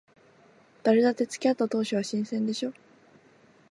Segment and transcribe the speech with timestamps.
[0.81, 2.73] 誰だって付き合った当初は新鮮でしょ。